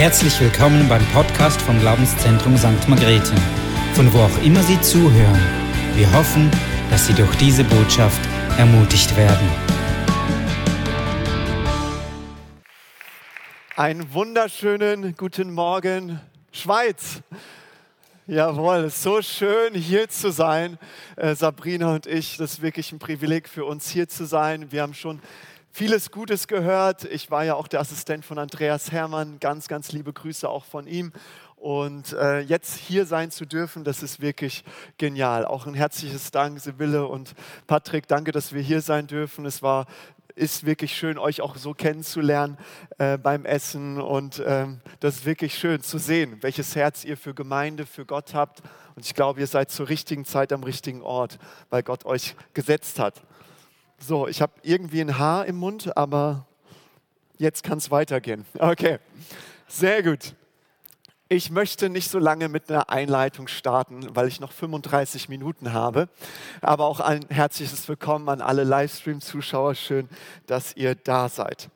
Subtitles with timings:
[0.00, 2.88] Herzlich willkommen beim Podcast vom Glaubenszentrum St.
[2.88, 3.34] Margrethe,
[3.92, 5.38] von wo auch immer Sie zuhören.
[5.94, 6.50] Wir hoffen,
[6.88, 8.18] dass Sie durch diese Botschaft
[8.56, 9.46] ermutigt werden.
[13.76, 16.18] Einen wunderschönen guten Morgen,
[16.50, 17.20] Schweiz.
[18.26, 20.78] Jawohl, es ist so schön hier zu sein.
[21.16, 24.72] Äh, Sabrina und ich, das ist wirklich ein Privileg für uns hier zu sein.
[24.72, 25.20] Wir haben schon
[25.70, 27.04] vieles Gutes gehört.
[27.04, 29.38] Ich war ja auch der Assistent von Andreas Hermann.
[29.40, 31.12] Ganz, ganz liebe Grüße auch von ihm.
[31.56, 34.64] Und äh, jetzt hier sein zu dürfen, das ist wirklich
[34.96, 35.44] genial.
[35.44, 37.34] Auch ein herzliches Dank, Sibylle und
[37.66, 38.08] Patrick.
[38.08, 39.44] Danke, dass wir hier sein dürfen.
[39.44, 39.86] Es war
[40.36, 42.56] ist wirklich schön, euch auch so kennenzulernen
[42.98, 44.00] äh, beim Essen.
[44.00, 48.32] Und ähm, das ist wirklich schön zu sehen, welches Herz ihr für Gemeinde, für Gott
[48.32, 48.62] habt.
[48.96, 52.98] Und ich glaube, ihr seid zur richtigen Zeit am richtigen Ort, weil Gott euch gesetzt
[52.98, 53.22] hat.
[54.02, 56.46] So, ich habe irgendwie ein Haar im Mund, aber
[57.36, 58.46] jetzt kann es weitergehen.
[58.58, 58.98] Okay,
[59.68, 60.34] sehr gut.
[61.28, 66.08] Ich möchte nicht so lange mit einer Einleitung starten, weil ich noch 35 Minuten habe.
[66.62, 69.74] Aber auch ein herzliches Willkommen an alle Livestream-Zuschauer.
[69.74, 70.08] Schön,
[70.46, 71.68] dass ihr da seid.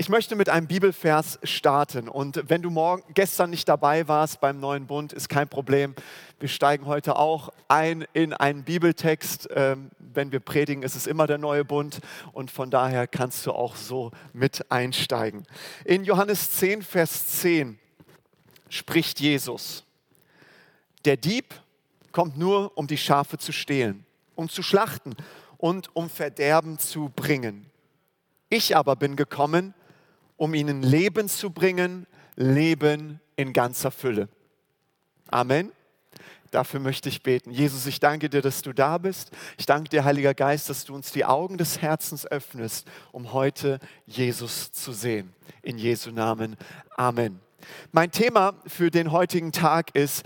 [0.00, 2.08] Ich möchte mit einem Bibelvers starten.
[2.08, 5.96] Und wenn du morgen, gestern nicht dabei warst beim neuen Bund, ist kein Problem.
[6.38, 9.48] Wir steigen heute auch ein in einen Bibeltext.
[9.52, 11.98] Ähm, wenn wir predigen, ist es immer der neue Bund.
[12.30, 15.44] Und von daher kannst du auch so mit einsteigen.
[15.84, 17.76] In Johannes 10, Vers 10
[18.68, 19.82] spricht Jesus.
[21.06, 21.60] Der Dieb
[22.12, 25.16] kommt nur, um die Schafe zu stehlen, um zu schlachten
[25.56, 27.66] und um Verderben zu bringen.
[28.48, 29.74] Ich aber bin gekommen,
[30.38, 34.28] um ihnen Leben zu bringen, Leben in ganzer Fülle.
[35.28, 35.72] Amen.
[36.50, 37.50] Dafür möchte ich beten.
[37.50, 39.30] Jesus, ich danke dir, dass du da bist.
[39.58, 43.80] Ich danke dir, Heiliger Geist, dass du uns die Augen des Herzens öffnest, um heute
[44.06, 45.34] Jesus zu sehen.
[45.60, 46.56] In Jesu Namen.
[46.96, 47.40] Amen.
[47.92, 50.24] Mein Thema für den heutigen Tag ist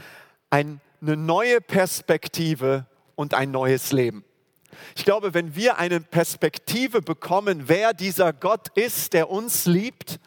[0.51, 2.87] eine neue Perspektive
[3.17, 4.25] und ein neues Leben.
[4.97, 10.19] Ich glaube, wenn wir eine Perspektive bekommen, wer dieser Gott ist, der uns liebt,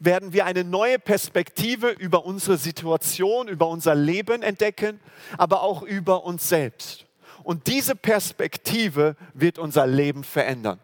[0.00, 5.00] werden wir eine neue Perspektive über unsere Situation, über unser Leben entdecken,
[5.36, 7.06] aber auch über uns selbst.
[7.42, 10.80] Und diese Perspektive wird unser Leben verändern.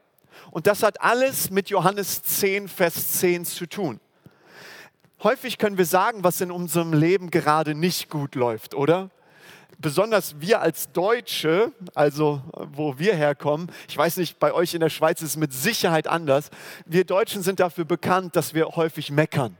[0.50, 4.00] Und das hat alles mit Johannes 10, Vers 10 zu tun.
[5.22, 9.11] Häufig können wir sagen, was in unserem Leben gerade nicht gut läuft, oder?
[9.84, 12.41] Besonders wir als Deutsche, also
[12.72, 16.06] wo wir herkommen, ich weiß nicht, bei euch in der Schweiz ist es mit Sicherheit
[16.06, 16.49] anders.
[16.87, 19.59] Wir Deutschen sind dafür bekannt, dass wir häufig meckern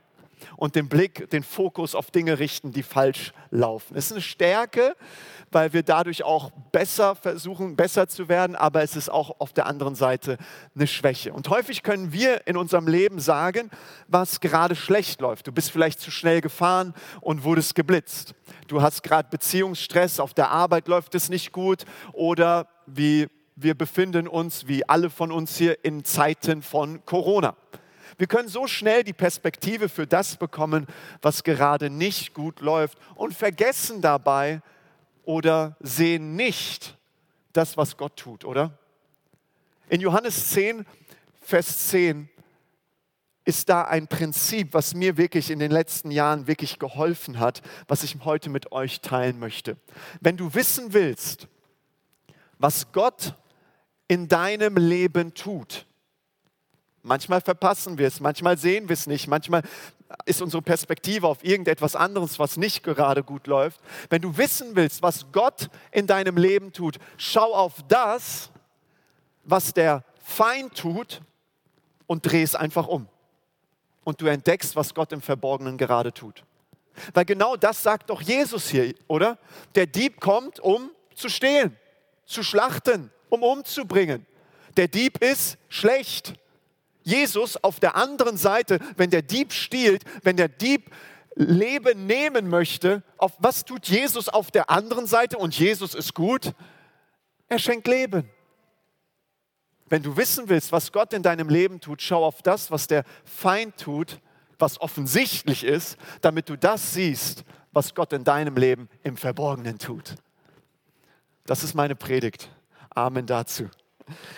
[0.57, 3.97] und den Blick, den Fokus auf Dinge richten, die falsch laufen.
[3.97, 4.97] Es ist eine Stärke,
[5.51, 9.67] weil wir dadurch auch besser versuchen, besser zu werden, aber es ist auch auf der
[9.67, 10.39] anderen Seite
[10.75, 11.33] eine Schwäche.
[11.33, 13.71] Und häufig können wir in unserem Leben sagen,
[14.09, 15.47] was gerade schlecht läuft.
[15.47, 18.35] Du bist vielleicht zu schnell gefahren und wurdest geblitzt.
[18.67, 24.27] Du hast gerade Beziehungsstress, auf der Arbeit läuft es nicht gut oder wie wir befinden
[24.27, 27.57] uns, wie alle von uns hier, in Zeiten von Corona.
[28.19, 30.87] Wir können so schnell die Perspektive für das bekommen,
[31.23, 34.63] was gerade nicht gut läuft und vergessen dabei,
[35.25, 36.97] oder sehen nicht
[37.53, 38.79] das, was Gott tut, oder?
[39.89, 40.87] In Johannes 10,
[41.41, 42.29] Vers 10
[43.45, 48.03] ist da ein Prinzip, was mir wirklich in den letzten Jahren wirklich geholfen hat, was
[48.03, 49.77] ich heute mit euch teilen möchte.
[50.21, 51.49] Wenn du wissen willst,
[52.59, 53.35] was Gott
[54.09, 55.87] in deinem Leben tut,
[57.05, 59.63] manchmal verpassen wir es, manchmal sehen wir es nicht, manchmal
[60.27, 63.81] ist unsere Perspektive auf irgendetwas anderes, was nicht gerade gut läuft.
[64.11, 68.51] Wenn du wissen willst, was Gott in deinem Leben tut, schau auf das,
[69.45, 71.21] was der Feind tut
[72.07, 73.09] und dreh es einfach um.
[74.05, 76.45] Und du entdeckst, was Gott im Verborgenen gerade tut.
[77.13, 79.39] Weil genau das sagt doch Jesus hier, oder?
[79.75, 81.77] Der Dieb kommt, um zu stehlen,
[82.25, 84.27] zu schlachten, um umzubringen.
[84.77, 86.35] Der Dieb ist schlecht.
[87.05, 90.91] Jesus auf der anderen Seite, wenn der Dieb stiehlt, wenn der Dieb
[91.37, 95.39] Leben nehmen möchte, auf was tut Jesus auf der anderen Seite?
[95.39, 96.53] Und Jesus ist gut.
[97.49, 98.29] Er schenkt Leben.
[99.87, 103.05] Wenn du wissen willst, was Gott in deinem Leben tut, schau auf das, was der
[103.25, 104.21] Feind tut,
[104.59, 110.15] was offensichtlich ist, damit du das siehst, was Gott in deinem Leben im Verborgenen tut.
[111.45, 112.49] Das ist meine Predigt.
[112.91, 113.69] Amen dazu.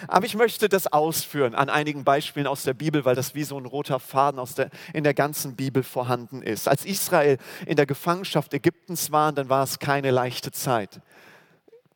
[0.08, 3.58] Aber ich möchte das ausführen an einigen Beispielen aus der Bibel, weil das wie so
[3.58, 6.68] ein roter Faden der, in der ganzen Bibel vorhanden ist.
[6.68, 11.00] Als Israel in der Gefangenschaft Ägyptens war, dann war es keine leichte Zeit.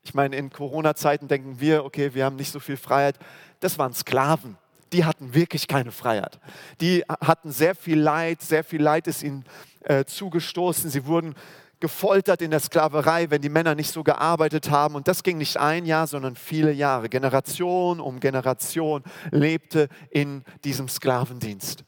[0.02, 3.18] Ich meine, in Corona-Zeiten denken wir, okay, wir haben nicht so viel Freiheit.
[3.60, 4.56] Das waren Sklaven.
[4.92, 6.40] die hatten wirklich keine Freiheit.
[6.80, 9.44] Die hatten sehr viel Leid, sehr viel Leid ist ihnen
[9.84, 10.90] äh, zugestoßen.
[10.90, 11.36] Sie wurden
[11.80, 14.94] gefoltert in der Sklaverei, wenn die Männer nicht so gearbeitet haben.
[14.94, 17.08] Und das ging nicht ein Jahr, sondern viele Jahre.
[17.08, 21.84] Generation um Generation lebte in diesem Sklavendienst.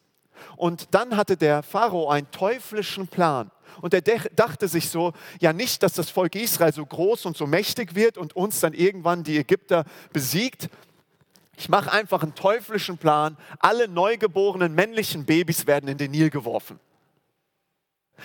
[0.56, 3.50] Und dann hatte der Pharao einen teuflischen Plan.
[3.80, 7.46] Und er dachte sich so, ja nicht, dass das Volk Israel so groß und so
[7.46, 10.68] mächtig wird und uns dann irgendwann die Ägypter besiegt.
[11.56, 13.36] Ich mache einfach einen teuflischen Plan.
[13.58, 16.80] Alle neugeborenen männlichen Babys werden in den Nil geworfen.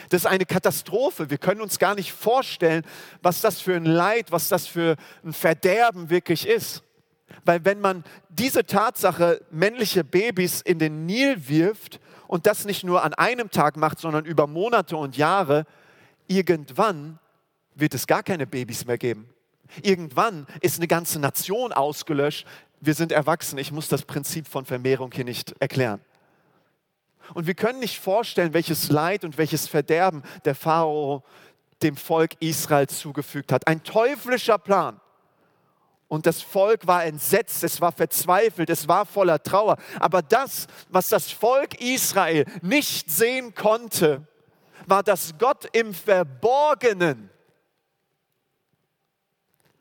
[0.09, 1.29] Das ist eine Katastrophe.
[1.29, 2.83] Wir können uns gar nicht vorstellen,
[3.21, 6.83] was das für ein Leid, was das für ein Verderben wirklich ist.
[7.43, 13.03] Weil wenn man diese Tatsache, männliche Babys in den Nil wirft und das nicht nur
[13.03, 15.65] an einem Tag macht, sondern über Monate und Jahre,
[16.27, 17.19] irgendwann
[17.75, 19.29] wird es gar keine Babys mehr geben.
[19.81, 22.47] Irgendwann ist eine ganze Nation ausgelöscht.
[22.79, 23.57] Wir sind erwachsen.
[23.57, 25.99] Ich muss das Prinzip von Vermehrung hier nicht erklären.
[27.33, 31.23] Und wir können nicht vorstellen, welches Leid und welches Verderben der Pharao
[31.81, 33.67] dem Volk Israel zugefügt hat.
[33.67, 34.99] Ein teuflischer Plan.
[36.07, 39.77] Und das Volk war entsetzt, es war verzweifelt, es war voller Trauer.
[39.99, 44.25] Aber das, was das Volk Israel nicht sehen konnte,
[44.85, 47.29] war, dass Gott im Verborgenen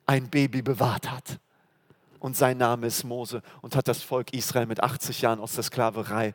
[0.04, 1.38] ein Baby bewahrt hat.
[2.18, 5.62] Und sein Name ist Mose und hat das Volk Israel mit 80 Jahren aus der
[5.62, 6.32] Sklaverei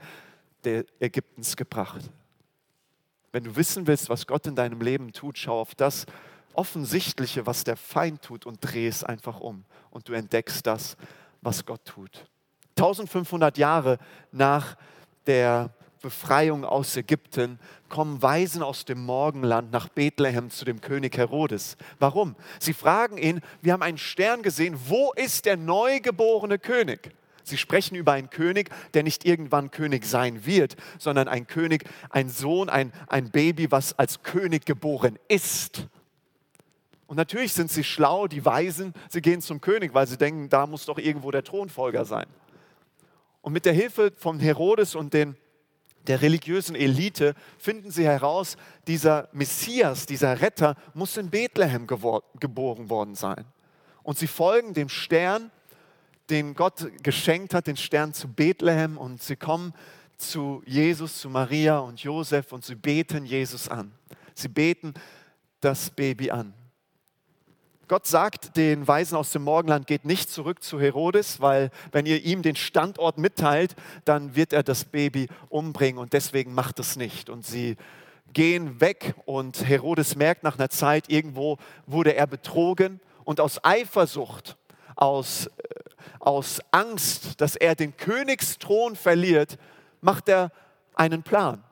[0.65, 2.09] Ägyptens gebracht.
[3.31, 6.05] Wenn du wissen willst, was Gott in deinem Leben tut, schau auf das
[6.53, 9.63] Offensichtliche, was der Feind tut und dreh es einfach um.
[9.89, 10.97] Und du entdeckst das,
[11.41, 12.25] was Gott tut.
[12.77, 13.97] 1500 Jahre
[14.31, 14.75] nach
[15.27, 21.77] der Befreiung aus Ägypten kommen Weisen aus dem Morgenland nach Bethlehem zu dem König Herodes.
[21.99, 22.35] Warum?
[22.59, 27.11] Sie fragen ihn, wir haben einen Stern gesehen, wo ist der neugeborene König?
[27.43, 32.29] Sie sprechen über einen König, der nicht irgendwann König sein wird, sondern ein König, ein
[32.29, 35.87] Sohn, ein, ein Baby, was als König geboren ist.
[37.07, 40.65] Und natürlich sind sie schlau, die Weisen, sie gehen zum König, weil sie denken, da
[40.65, 42.25] muss doch irgendwo der Thronfolger sein.
[43.41, 45.35] Und mit der Hilfe von Herodes und den,
[46.07, 48.55] der religiösen Elite finden sie heraus,
[48.87, 53.45] dieser Messias, dieser Retter muss in Bethlehem geboren worden sein.
[54.03, 55.51] Und sie folgen dem Stern
[56.31, 59.73] den Gott geschenkt hat, den Stern zu Bethlehem und sie kommen
[60.17, 63.91] zu Jesus, zu Maria und Josef und sie beten Jesus an.
[64.33, 64.93] Sie beten
[65.59, 66.53] das Baby an.
[67.87, 72.23] Gott sagt den Weisen aus dem Morgenland, geht nicht zurück zu Herodes, weil wenn ihr
[72.23, 73.75] ihm den Standort mitteilt,
[74.05, 77.29] dann wird er das Baby umbringen und deswegen macht es nicht.
[77.29, 77.75] Und sie
[78.31, 84.55] gehen weg und Herodes merkt nach einer Zeit, irgendwo wurde er betrogen und aus Eifersucht,
[84.95, 85.81] aus äh,
[86.21, 89.57] aus Angst, dass er den Königsthron verliert,
[90.01, 90.51] macht er
[90.95, 91.63] einen Plan,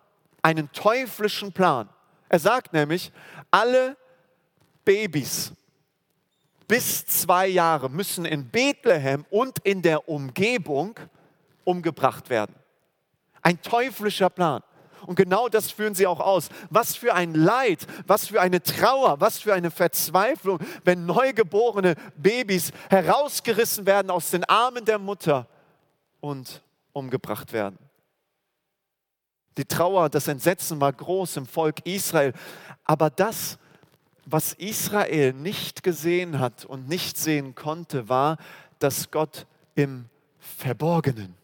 [0.42, 1.90] einen teuflischen Plan.
[2.30, 3.12] Er sagt nämlich,
[3.52, 3.96] alle
[4.86, 5.54] Babys
[6.68, 10.96] bis zwei Jahre müssen in Bethlehem und in der Umgebung
[11.64, 12.56] umgebracht werden.
[13.42, 14.62] Ein teuflischer Plan.
[15.06, 16.50] Und genau das führen sie auch aus.
[16.70, 22.72] Was für ein Leid, was für eine Trauer, was für eine Verzweiflung, wenn neugeborene Babys
[22.90, 25.48] herausgerissen werden aus den Armen der Mutter
[26.20, 26.62] und
[26.94, 27.78] umgebracht werden.
[29.58, 32.34] Die Trauer, das Entsetzen war groß im Volk Israel.
[32.86, 33.58] Aber das,
[34.26, 38.38] was Israel nicht gesehen hat und nicht sehen konnte, war,
[38.80, 40.06] dass Gott im
[40.40, 41.39] Verborgenen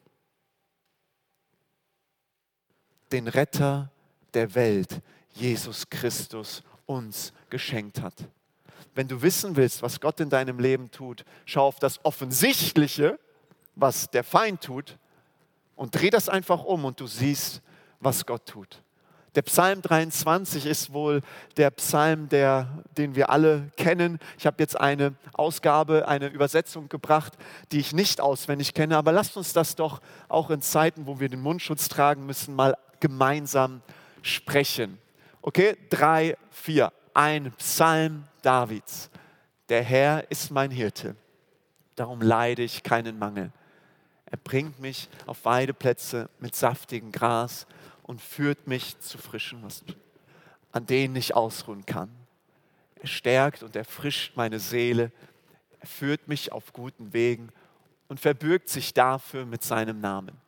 [3.15, 3.89] den Retter
[4.33, 4.99] der Welt,
[5.31, 8.13] Jesus Christus, uns geschenkt hat.
[8.93, 13.17] Wenn du wissen willst, was Gott in deinem Leben tut, schau auf das Offensichtliche,
[13.73, 14.97] was der Feind tut,
[15.77, 17.61] und dreh das einfach um und du siehst,
[18.01, 18.81] was Gott tut.
[19.35, 21.21] Der Psalm 23 ist wohl
[21.57, 24.19] der Psalm, der, den wir alle kennen.
[24.37, 27.33] Ich habe jetzt eine Ausgabe, eine Übersetzung gebracht,
[27.71, 31.27] die ich nicht auswendig kenne, aber lasst uns das doch auch in Zeiten, wo wir
[31.27, 33.83] den Mundschutz tragen müssen, mal gemeinsam
[34.23, 34.97] sprechen.
[35.43, 36.91] Okay, drei, vier.
[37.13, 39.11] Ein Psalm Davids.
[39.69, 41.15] Der Herr ist mein Hirte,
[41.95, 43.51] darum leide ich keinen Mangel.
[44.25, 47.67] Er bringt mich auf Weideplätze mit saftigem Gras
[48.01, 49.85] und führt mich zu frischen Wasser,
[50.71, 52.09] an denen ich ausruhen kann.
[52.95, 55.11] Er stärkt und erfrischt meine Seele.
[55.79, 57.49] Er führt mich auf guten Wegen
[58.07, 60.44] und verbürgt sich dafür mit seinem Namen.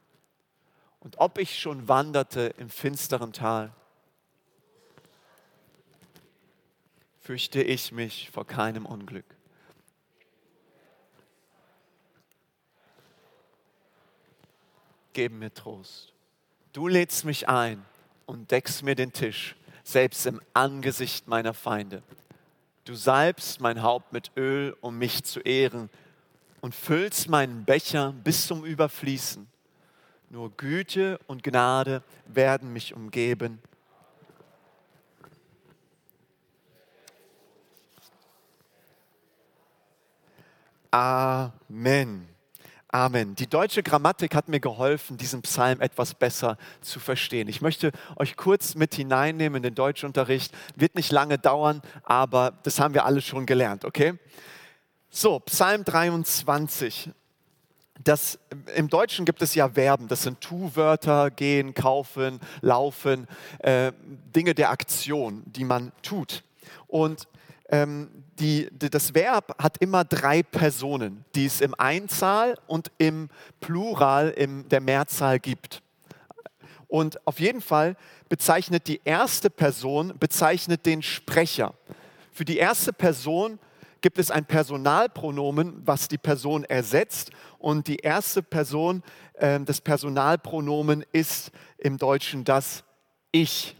[1.07, 3.71] Und ob ich schon wanderte im finsteren Tal,
[7.21, 9.23] fürchte ich mich vor keinem Unglück.
[15.13, 16.11] geben mir Trost.
[16.73, 17.85] Du lädst mich ein
[18.25, 22.03] und deckst mir den Tisch, selbst im Angesicht meiner Feinde.
[22.83, 25.89] Du salbst mein Haupt mit Öl, um mich zu ehren,
[26.59, 29.47] und füllst meinen Becher bis zum Überfließen.
[30.29, 33.61] Nur Güte und Gnade werden mich umgeben.
[40.91, 42.27] Amen.
[42.89, 43.35] Amen.
[43.35, 47.47] Die deutsche Grammatik hat mir geholfen, diesen Psalm etwas besser zu verstehen.
[47.47, 50.53] Ich möchte euch kurz mit hineinnehmen in den Deutschunterricht.
[50.75, 54.17] Wird nicht lange dauern, aber das haben wir alle schon gelernt, okay?
[55.09, 57.11] So, Psalm 23.
[58.03, 58.39] Das,
[58.75, 63.27] Im Deutschen gibt es ja Verben, das sind Tu-Wörter, gehen, kaufen, laufen,
[63.59, 63.91] äh,
[64.35, 66.43] Dinge der Aktion, die man tut.
[66.87, 67.27] Und
[67.69, 73.29] ähm, die, die, das Verb hat immer drei Personen, die es im Einzahl und im
[73.59, 75.81] Plural, in der Mehrzahl gibt.
[76.87, 77.97] Und auf jeden Fall
[78.29, 81.73] bezeichnet die erste Person, bezeichnet den Sprecher.
[82.31, 83.59] Für die erste Person
[84.01, 87.31] gibt es ein Personalpronomen, was die Person ersetzt.
[87.59, 92.83] Und die erste Person äh, des Personalpronomen ist im Deutschen das
[93.31, 93.75] Ich.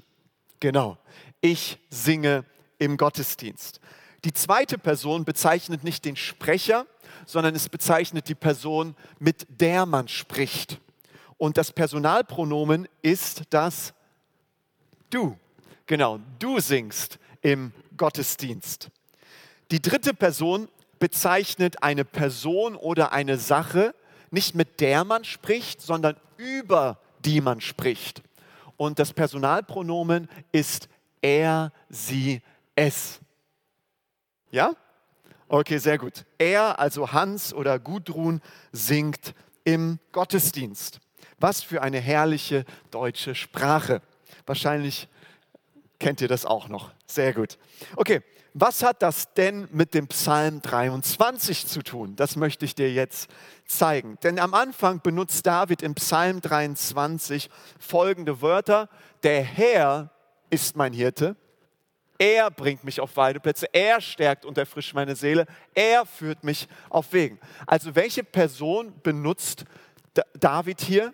[0.59, 0.97] Genau.
[1.41, 2.45] Ich singe
[2.79, 3.79] im Gottesdienst.
[4.23, 6.85] Die zweite Person bezeichnet nicht den Sprecher,
[7.25, 10.79] sondern es bezeichnet die Person, mit der man spricht.
[11.37, 13.93] Und das Personalpronomen ist das
[15.09, 15.37] Du.
[15.85, 18.89] Genau, du singst im Gottesdienst.
[19.71, 20.69] Die dritte Person
[20.99, 23.93] bezeichnet eine Person oder eine Sache,
[24.31, 28.21] nicht mit der man spricht, sondern über die man spricht.
[28.77, 30.87] Und das Personalpronomen ist
[31.21, 32.41] er, sie,
[32.75, 33.19] es.
[34.51, 34.73] Ja?
[35.49, 36.25] Okay, sehr gut.
[36.37, 39.33] Er, also Hans oder Gudrun, singt
[39.63, 40.99] im Gottesdienst.
[41.39, 44.01] Was für eine herrliche deutsche Sprache.
[44.45, 45.07] Wahrscheinlich
[45.99, 46.91] kennt ihr das auch noch.
[47.05, 47.57] Sehr gut.
[47.95, 48.21] Okay,
[48.53, 52.15] was hat das denn mit dem Psalm 23 zu tun?
[52.15, 53.29] Das möchte ich dir jetzt
[53.65, 54.17] zeigen.
[54.23, 57.49] Denn am Anfang benutzt David im Psalm 23
[57.79, 58.89] folgende Wörter.
[59.23, 60.11] Der Herr
[60.49, 61.35] ist mein Hirte.
[62.19, 67.13] Er bringt mich auf Weideplätze, er stärkt und erfrischt meine Seele, er führt mich auf
[67.13, 67.39] Wegen.
[67.67, 69.65] Also welche Person benutzt
[70.33, 71.13] David hier?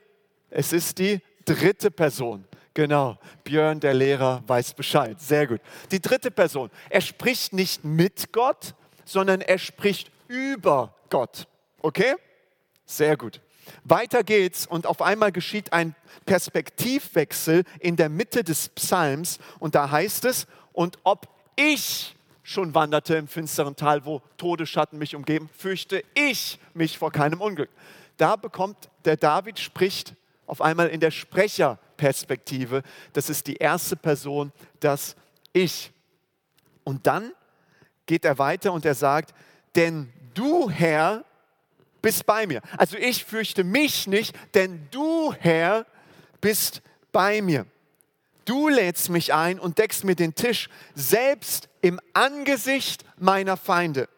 [0.50, 2.46] Es ist die dritte Person.
[2.74, 5.22] Genau, Björn, der Lehrer, weiß Bescheid.
[5.22, 5.62] Sehr gut.
[5.92, 6.72] Die dritte Person.
[6.90, 8.74] Er spricht nicht mit Gott,
[9.06, 11.48] sondern er spricht über Gott.
[11.82, 12.16] Okay?
[12.86, 13.42] Sehr gut.
[13.84, 19.90] Weiter geht's und auf einmal geschieht ein Perspektivwechsel in der Mitte des Psalms und da
[19.92, 26.04] heißt es, und ob ich schon wanderte im finsteren Tal, wo Todesschatten mich umgeben, fürchte
[26.14, 27.70] ich mich vor keinem Unglück.
[28.18, 30.16] Da bekommt der David spricht
[30.46, 31.12] auf einmal in der
[31.94, 32.84] Sprecherperspektive.
[33.14, 35.16] Das ist die erste Person, das
[35.54, 35.92] Ich.
[36.84, 37.32] Und dann
[38.06, 39.34] geht er weiter und er sagt,
[39.76, 41.24] denn du Herr
[42.02, 42.62] bist bei mir.
[42.78, 45.86] Also ich fürchte mich nicht, denn du Herr
[46.42, 46.82] bist
[47.12, 47.66] bei mir.
[48.46, 54.10] Du lädst mich ein und deckst mir den Tisch, selbst im Angesicht meiner Feinde.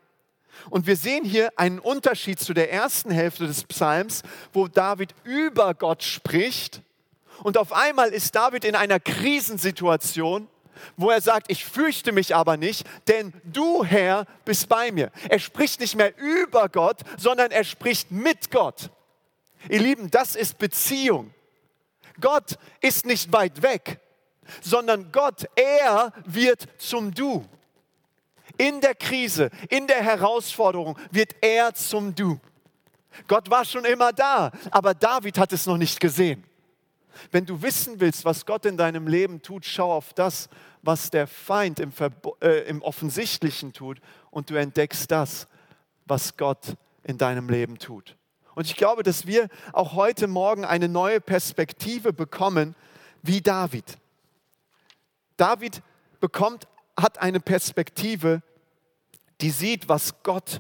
[0.72, 5.76] Und wir sehen hier einen Unterschied zu der ersten Hälfte des Psalms, wo David über
[5.76, 6.82] Gott spricht.
[7.44, 10.48] Und auf einmal ist David in einer Krisensituation,
[10.98, 15.12] wo er sagt, ich fürchte mich aber nicht, denn du, Herr, bist bei mir.
[15.30, 18.90] Er spricht nicht mehr über Gott, sondern er spricht mit Gott.
[19.70, 21.34] Ihr Lieben, das ist Beziehung.
[22.20, 24.00] Gott ist nicht weit weg
[24.62, 27.46] sondern Gott, er wird zum Du.
[28.58, 32.40] In der Krise, in der Herausforderung wird er zum Du.
[33.28, 36.44] Gott war schon immer da, aber David hat es noch nicht gesehen.
[37.32, 40.50] Wenn du wissen willst, was Gott in deinem Leben tut, schau auf das,
[40.82, 44.00] was der Feind im, Verbo äh, im Offensichtlichen tut
[44.32, 45.48] und du entdeckst das,
[46.06, 48.16] was Gott in deinem Leben tut.
[48.56, 52.76] Und ich glaube, dass wir auch heute Morgen eine neue Perspektive bekommen
[53.22, 53.98] wie David.
[55.38, 55.82] David
[56.20, 56.68] bekommt,
[56.98, 58.42] hat eine Perspektive,
[59.42, 60.60] die sieht, was Gott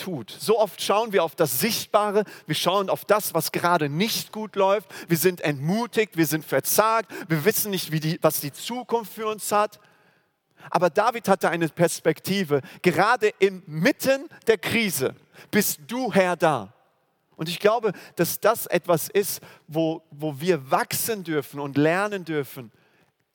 [0.00, 0.30] tut.
[0.30, 4.56] So oft schauen wir auf das Sichtbare, wir schauen auf das, was gerade nicht gut
[4.56, 4.88] läuft.
[5.08, 9.52] Wir sind entmutigt, wir sind verzagt, wir wissen nicht, die, was die Zukunft für uns
[9.52, 9.78] hat.
[10.70, 15.14] Aber David hatte eine Perspektive, gerade inmitten der Krise
[15.50, 16.74] bist du Herr da.
[17.36, 22.70] Und ich glaube, dass das etwas ist, wo, wo wir wachsen dürfen und lernen dürfen,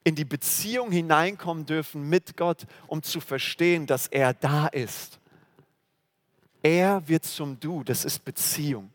[0.04, 5.20] in die Beziehung hineinkommen dürfen mit Gott, um zu verstehen, dass er da ist.
[6.66, 8.90] Er wird zum Du, das ist Beziehung.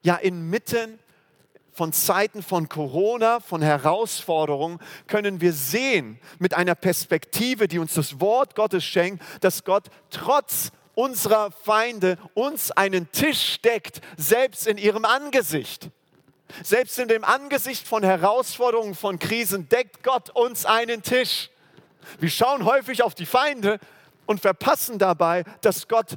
[0.00, 0.98] Ja, inmitten
[1.72, 4.78] von Zeiten von Corona, von Herausforderungen,
[5.08, 10.72] können wir sehen mit einer Perspektive, die uns das Wort Gottes schenkt, dass Gott trotz
[10.94, 15.90] unserer Feinde uns einen Tisch deckt, selbst in ihrem Angesicht.
[16.62, 21.50] Selbst in dem Angesicht von Herausforderungen, von Krisen deckt Gott uns einen Tisch.
[22.18, 23.78] Wir schauen häufig auf die Feinde
[24.24, 26.16] und verpassen dabei, dass Gott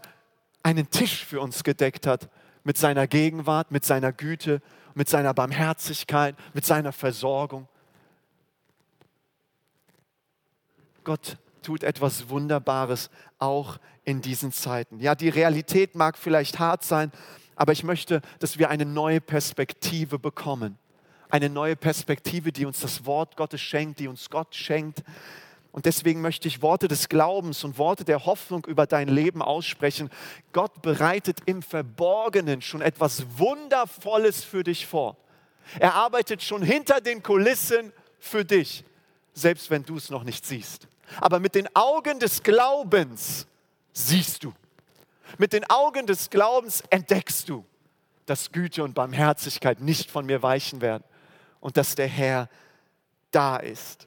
[0.64, 2.30] einen Tisch für uns gedeckt hat
[2.64, 4.62] mit seiner Gegenwart, mit seiner Güte,
[4.94, 7.68] mit seiner Barmherzigkeit, mit seiner Versorgung.
[11.04, 15.00] Gott tut etwas Wunderbares auch in diesen Zeiten.
[15.00, 17.12] Ja, die Realität mag vielleicht hart sein,
[17.56, 20.78] aber ich möchte, dass wir eine neue Perspektive bekommen.
[21.30, 25.04] Eine neue Perspektive, die uns das Wort Gottes schenkt, die uns Gott schenkt.
[25.72, 30.10] Und deswegen möchte ich Worte des Glaubens und Worte der Hoffnung über dein Leben aussprechen.
[30.52, 35.16] Gott bereitet im Verborgenen schon etwas Wundervolles für dich vor.
[35.80, 38.84] Er arbeitet schon hinter den Kulissen für dich,
[39.34, 40.88] selbst wenn du es noch nicht siehst.
[41.22, 43.48] Aber mit den Augen des Glaubens
[43.94, 44.54] siehst du.
[45.38, 47.66] Mit den Augen des Glaubens entdeckst du,
[48.26, 51.04] dass Güte und Barmherzigkeit nicht von mir weichen werden
[51.62, 52.50] und dass der Herr
[53.32, 54.06] da ist.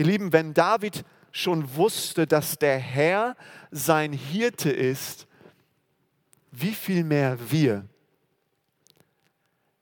[0.00, 3.36] Ihr Lieben, wenn David schon wusste, dass der Herr
[3.70, 5.26] sein Hirte ist,
[6.52, 7.84] wie viel mehr wir?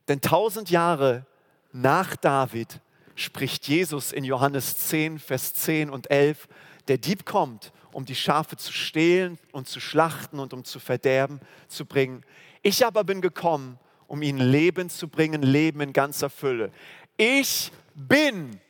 [0.08, 1.24] Denn tausend Jahre
[1.70, 2.80] nach David
[3.14, 6.48] spricht Jesus in Johannes 10, Vers 10 und 11,
[6.88, 11.38] der Dieb kommt um die Schafe zu stehlen und zu schlachten und um zu verderben
[11.68, 12.24] zu bringen.
[12.62, 16.72] Ich aber bin gekommen, um ihnen Leben zu bringen, Leben in ganzer Fülle.
[17.16, 18.60] Ich bin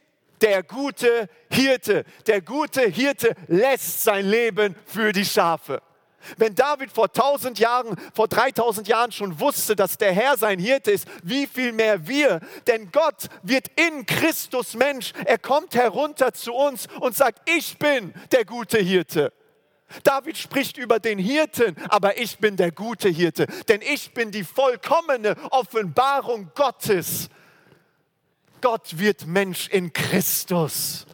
[0.43, 2.05] der gute Hirte.
[2.27, 5.83] Der gute Hirte lässt sein Leben für die Schafe.
[6.37, 10.91] Wenn David vor 1000 Jahren, vor 3000 Jahren schon wusste, dass der Herr sein Hirte
[10.91, 12.41] ist, wie viel mehr wir?
[12.67, 15.13] Denn Gott wird in Christus Mensch.
[15.25, 19.33] Er kommt herunter zu uns und sagt, ich bin der gute Hirte.
[20.03, 24.45] David spricht über den Hirten, aber ich bin der gute Hirte, denn ich bin die
[24.45, 27.31] vollkommene Offenbarung Gottes.
[28.61, 31.07] Gott wird Mensch in Christus.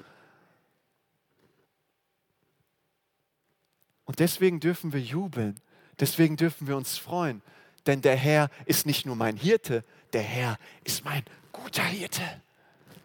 [4.05, 5.61] Und deswegen dürfen wir jubeln,
[5.99, 7.43] deswegen dürfen wir uns freuen,
[7.87, 12.23] denn der Herr ist nicht nur mein Hirte, der Herr ist mein guter Hirte.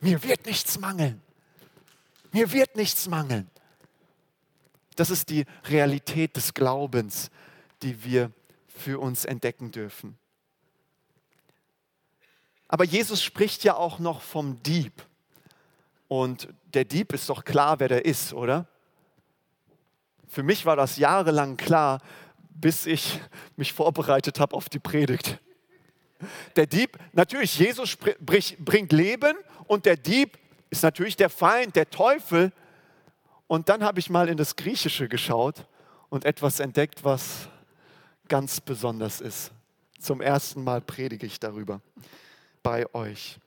[0.01, 1.21] Mir wird nichts mangeln.
[2.31, 3.49] Mir wird nichts mangeln.
[4.95, 7.31] Das ist die Realität des Glaubens,
[7.81, 8.31] die wir
[8.67, 10.17] für uns entdecken dürfen.
[12.69, 14.93] Aber Jesus spricht ja auch noch vom Dieb.
[16.07, 18.67] Und der Dieb ist doch klar, wer der ist, oder?
[20.27, 21.99] Für mich war das jahrelang klar,
[22.51, 23.19] bis ich
[23.57, 25.39] mich vorbereitet habe auf die Predigt.
[26.55, 30.37] Der Dieb, natürlich, Jesus bringt Leben und der Dieb
[30.69, 32.51] ist natürlich der Feind, der Teufel.
[33.47, 35.65] Und dann habe ich mal in das Griechische geschaut
[36.09, 37.47] und etwas entdeckt, was
[38.27, 39.51] ganz besonders ist.
[39.99, 41.81] Zum ersten Mal predige ich darüber
[42.63, 43.39] bei euch.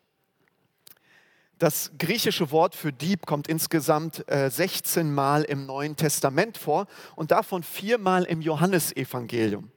[1.58, 7.30] Das griechische Wort für Dieb kommt insgesamt äh, 16 Mal im Neuen Testament vor und
[7.30, 9.70] davon viermal im Johannesevangelium.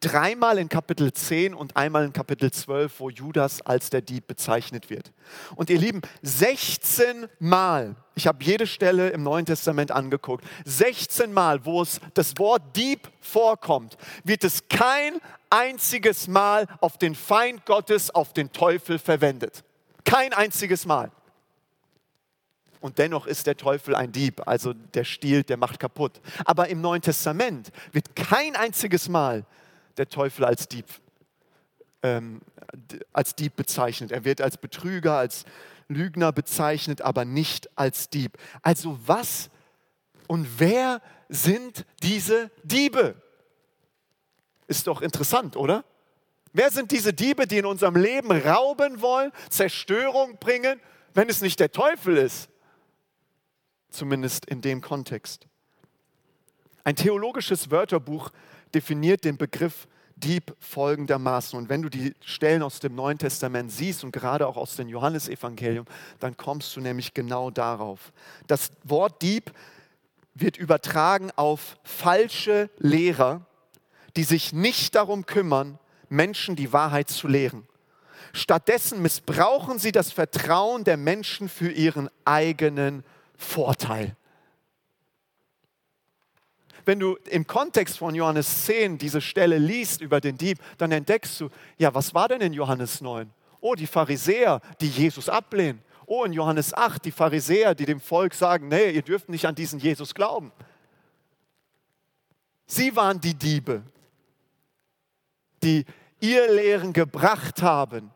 [0.00, 4.90] Dreimal in Kapitel 10 und einmal in Kapitel 12, wo Judas als der Dieb bezeichnet
[4.90, 5.12] wird.
[5.56, 11.64] Und ihr Lieben, 16 Mal, ich habe jede Stelle im Neuen Testament angeguckt, 16 Mal,
[11.64, 15.18] wo es das Wort Dieb vorkommt, wird es kein
[15.50, 19.64] einziges Mal auf den Feind Gottes, auf den Teufel verwendet.
[20.04, 21.10] Kein einziges Mal.
[22.80, 26.20] Und dennoch ist der Teufel ein Dieb, also der stiehlt, der macht kaputt.
[26.44, 29.44] Aber im Neuen Testament wird kein einziges Mal
[29.98, 30.86] der Teufel als Dieb,
[32.02, 32.40] ähm,
[33.12, 34.12] als Dieb bezeichnet.
[34.12, 35.44] Er wird als Betrüger, als
[35.88, 38.38] Lügner bezeichnet, aber nicht als Dieb.
[38.62, 39.50] Also was
[40.26, 43.14] und wer sind diese Diebe?
[44.66, 45.84] Ist doch interessant, oder?
[46.52, 50.80] Wer sind diese Diebe, die in unserem Leben rauben wollen, Zerstörung bringen,
[51.14, 52.50] wenn es nicht der Teufel ist?
[53.90, 55.46] zumindest in dem Kontext.
[56.84, 58.30] Ein theologisches Wörterbuch
[58.74, 61.58] definiert den Begriff Dieb folgendermaßen.
[61.58, 64.88] Und wenn du die Stellen aus dem Neuen Testament siehst und gerade auch aus dem
[64.88, 65.86] Johannesevangelium,
[66.18, 68.12] dann kommst du nämlich genau darauf.
[68.46, 69.52] Das Wort Dieb
[70.34, 73.46] wird übertragen auf falsche Lehrer,
[74.16, 75.78] die sich nicht darum kümmern,
[76.08, 77.66] Menschen die Wahrheit zu lehren.
[78.32, 83.04] Stattdessen missbrauchen sie das Vertrauen der Menschen für ihren eigenen
[83.36, 84.16] Vorteil.
[86.88, 91.38] Wenn du im Kontext von Johannes 10 diese Stelle liest über den Dieb, dann entdeckst
[91.38, 93.30] du, ja, was war denn in Johannes 9?
[93.60, 95.82] Oh, die Pharisäer, die Jesus ablehnen.
[96.06, 99.54] Oh, in Johannes 8, die Pharisäer, die dem Volk sagen, nee, ihr dürft nicht an
[99.54, 100.50] diesen Jesus glauben.
[102.66, 103.82] Sie waren die Diebe,
[105.62, 105.84] die
[106.20, 108.12] ihr Lehren gebracht haben.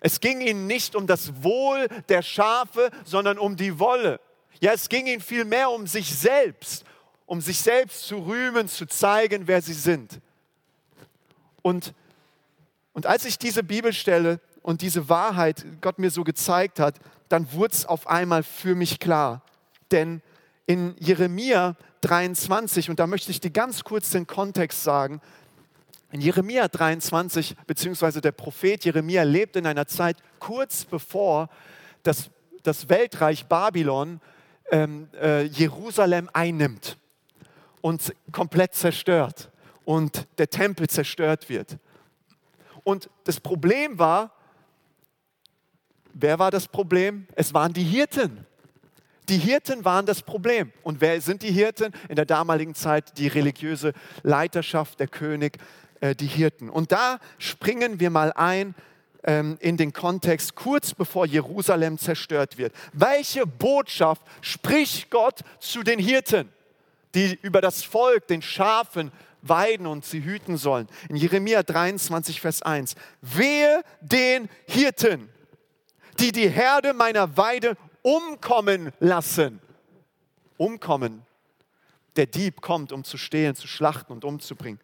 [0.00, 4.20] Es ging ihnen nicht um das Wohl der Schafe, sondern um die Wolle.
[4.60, 6.84] Ja, es ging ihnen vielmehr um sich selbst,
[7.26, 10.20] um sich selbst zu rühmen, zu zeigen, wer sie sind.
[11.60, 11.92] Und,
[12.92, 16.94] und als ich diese Bibelstelle und diese Wahrheit Gott mir so gezeigt hat,
[17.28, 19.42] dann wurde es auf einmal für mich klar.
[19.90, 20.22] Denn
[20.66, 25.20] in Jeremia 23, und da möchte ich dir ganz kurz den Kontext sagen,
[26.12, 31.48] in Jeremia 23, beziehungsweise der Prophet Jeremia lebt in einer Zeit kurz bevor
[32.04, 32.30] das,
[32.62, 34.20] das Weltreich Babylon
[34.70, 36.96] ähm, äh, Jerusalem einnimmt
[37.86, 39.48] und komplett zerstört
[39.84, 41.78] und der Tempel zerstört wird.
[42.82, 44.32] Und das Problem war,
[46.12, 47.28] wer war das Problem?
[47.36, 48.44] Es waren die Hirten.
[49.28, 50.72] Die Hirten waren das Problem.
[50.82, 51.92] Und wer sind die Hirten?
[52.08, 53.92] In der damaligen Zeit die religiöse
[54.24, 55.58] Leiterschaft, der König,
[56.00, 56.68] äh, die Hirten.
[56.68, 58.74] Und da springen wir mal ein
[59.22, 62.72] ähm, in den Kontext kurz bevor Jerusalem zerstört wird.
[62.92, 66.50] Welche Botschaft spricht Gott zu den Hirten,
[67.14, 70.88] die über das Volk, den Schafen, weiden und sie hüten sollen?
[71.08, 72.94] In Jeremia 23, Vers 1.
[73.20, 75.28] Wehe den Hirten,
[76.18, 79.60] die die Herde meiner Weide umkommen lassen.
[80.56, 81.22] Umkommen.
[82.16, 84.80] Der Dieb kommt, um zu stehlen, zu schlachten und umzubringen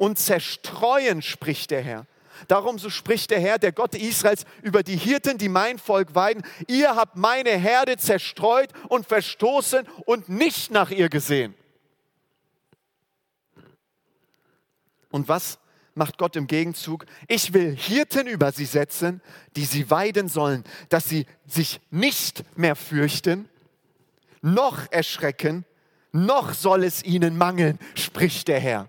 [0.00, 2.06] und zerstreuen, spricht der Herr.
[2.48, 6.42] Darum so spricht der Herr, der Gott Israels, über die Hirten, die mein Volk weiden.
[6.68, 11.54] Ihr habt meine Herde zerstreut und verstoßen und nicht nach ihr gesehen.
[15.10, 15.58] Und was
[15.94, 17.06] macht Gott im Gegenzug?
[17.28, 19.20] Ich will Hirten über sie setzen,
[19.56, 23.48] die sie weiden sollen, dass sie sich nicht mehr fürchten,
[24.42, 25.64] noch erschrecken,
[26.12, 28.88] noch soll es ihnen mangeln, spricht der Herr.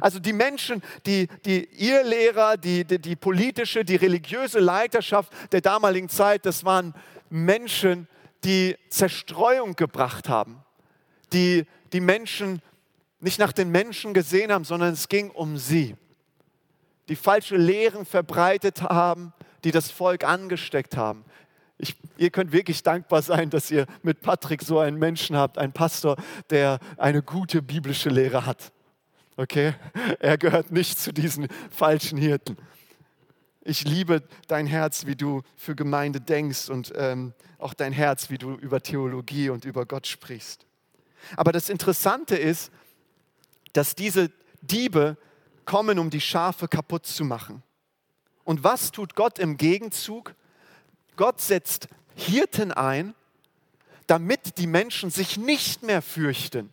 [0.00, 5.60] Also die Menschen, die, die ihr Lehrer, die, die, die politische, die religiöse Leiterschaft der
[5.60, 6.94] damaligen Zeit, das waren
[7.30, 8.08] Menschen,
[8.44, 10.62] die Zerstreuung gebracht haben,
[11.32, 12.60] die die Menschen
[13.22, 15.94] nicht nach den Menschen gesehen haben, sondern es ging um sie,
[17.08, 19.32] die falsche Lehren verbreitet haben,
[19.64, 21.24] die das Volk angesteckt haben.
[21.78, 25.72] Ich, ihr könnt wirklich dankbar sein, dass ihr mit Patrick so einen Menschen habt, einen
[25.72, 26.16] Pastor,
[26.50, 28.72] der eine gute biblische Lehre hat.
[29.36, 29.74] Okay?
[30.18, 32.56] Er gehört nicht zu diesen falschen Hirten.
[33.64, 38.38] Ich liebe dein Herz, wie du für Gemeinde denkst und ähm, auch dein Herz, wie
[38.38, 40.66] du über Theologie und über Gott sprichst.
[41.36, 42.72] Aber das Interessante ist,
[43.72, 44.30] dass diese
[44.60, 45.16] Diebe
[45.64, 47.62] kommen, um die Schafe kaputt zu machen.
[48.44, 50.34] Und was tut Gott im Gegenzug?
[51.16, 53.14] Gott setzt Hirten ein,
[54.06, 56.72] damit die Menschen sich nicht mehr fürchten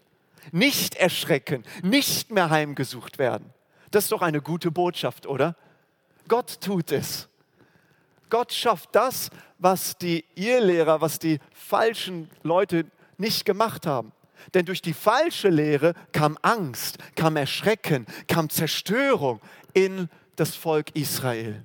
[0.51, 3.53] nicht erschrecken, nicht mehr heimgesucht werden.
[3.91, 5.55] Das ist doch eine gute Botschaft, oder?
[6.27, 7.27] Gott tut es.
[8.29, 12.85] Gott schafft das, was die Irrlehrer, was die falschen Leute
[13.17, 14.11] nicht gemacht haben.
[14.53, 19.39] Denn durch die falsche Lehre kam Angst, kam Erschrecken, kam Zerstörung
[19.73, 21.63] in das Volk Israel.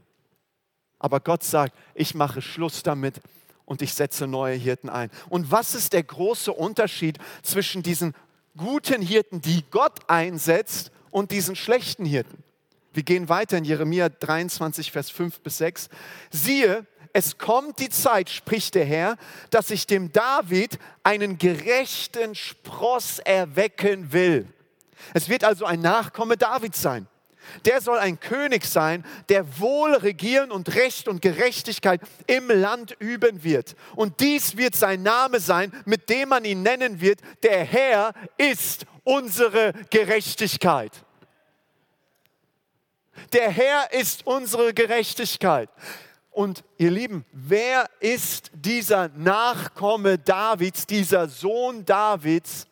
[0.98, 3.20] Aber Gott sagt, ich mache Schluss damit
[3.64, 5.10] und ich setze neue Hirten ein.
[5.28, 8.14] Und was ist der große Unterschied zwischen diesen
[8.56, 12.42] guten Hirten, die Gott einsetzt, und diesen schlechten Hirten.
[12.94, 15.88] Wir gehen weiter in Jeremia 23, Vers 5 bis 6.
[16.30, 19.16] Siehe, es kommt die Zeit, spricht der Herr,
[19.50, 24.46] dass ich dem David einen gerechten Spross erwecken will.
[25.12, 27.08] Es wird also ein Nachkomme Davids sein.
[27.64, 33.42] Der soll ein König sein, der wohl regieren und Recht und Gerechtigkeit im Land üben
[33.42, 33.74] wird.
[33.96, 37.20] Und dies wird sein Name sein, mit dem man ihn nennen wird.
[37.42, 41.03] Der Herr ist unsere Gerechtigkeit.
[43.32, 45.68] Der Herr ist unsere Gerechtigkeit.
[46.30, 52.66] Und ihr Lieben, wer ist dieser Nachkomme Davids, dieser Sohn Davids,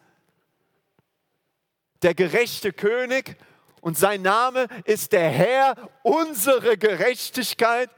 [2.02, 3.36] der gerechte König
[3.80, 7.90] und sein Name ist der Herr, unsere Gerechtigkeit.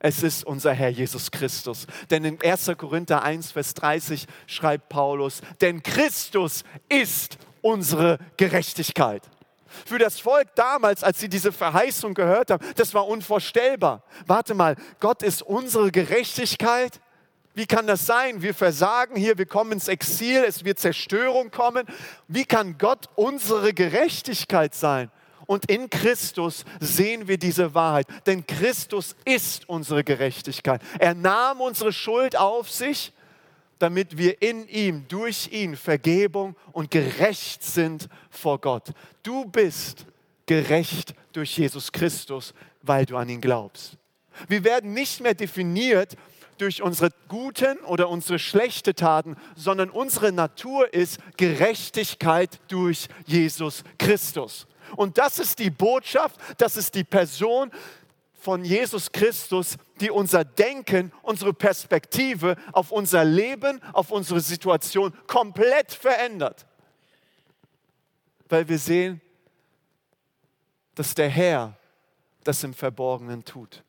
[0.00, 1.86] Es ist unser Herr Jesus Christus.
[2.10, 2.72] Denn in 1.
[2.76, 9.22] Korinther 1, Vers 30 schreibt Paulus, denn Christus ist unsere Gerechtigkeit.
[9.86, 14.02] Für das Volk damals, als sie diese Verheißung gehört haben, das war unvorstellbar.
[14.26, 17.00] Warte mal, Gott ist unsere Gerechtigkeit?
[17.54, 18.40] Wie kann das sein?
[18.40, 21.86] Wir versagen hier, wir kommen ins Exil, es wird Zerstörung kommen.
[22.28, 25.10] Wie kann Gott unsere Gerechtigkeit sein?
[25.46, 30.82] Und in Christus sehen wir diese Wahrheit, denn Christus ist unsere Gerechtigkeit.
[30.98, 33.12] Er nahm unsere Schuld auf sich,
[33.78, 38.92] damit wir in ihm, durch ihn Vergebung und gerecht sind vor Gott.
[39.22, 40.06] Du bist
[40.46, 43.96] gerecht durch Jesus Christus, weil du an ihn glaubst.
[44.48, 46.16] Wir werden nicht mehr definiert
[46.58, 54.66] durch unsere guten oder unsere schlechten Taten, sondern unsere Natur ist Gerechtigkeit durch Jesus Christus.
[54.96, 57.70] Und das ist die Botschaft, das ist die Person
[58.38, 65.92] von Jesus Christus, die unser Denken, unsere Perspektive auf unser Leben, auf unsere Situation komplett
[65.92, 66.66] verändert.
[68.48, 69.20] Weil wir sehen,
[70.94, 71.76] dass der Herr
[72.44, 73.82] das im Verborgenen tut.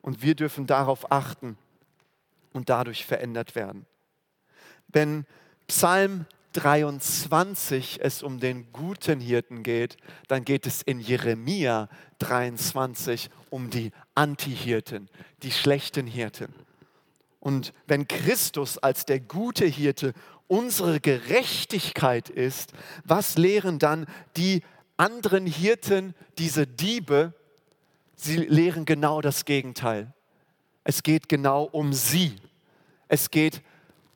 [0.00, 1.58] Und wir dürfen darauf achten
[2.52, 3.86] und dadurch verändert werden.
[4.88, 5.26] Wenn
[5.68, 13.68] Psalm 23 es um den guten Hirten geht, dann geht es in Jeremia 23 um
[13.68, 15.10] die Antihirten,
[15.42, 16.54] die schlechten Hirten.
[17.40, 20.14] Und wenn Christus als der gute Hirte
[20.48, 22.72] unsere Gerechtigkeit ist,
[23.04, 24.06] was lehren dann
[24.38, 24.62] die
[24.96, 27.34] anderen Hirten, diese Diebe?
[28.14, 30.14] Sie lehren genau das Gegenteil.
[30.84, 32.36] Es geht genau um sie.
[33.08, 33.60] Es geht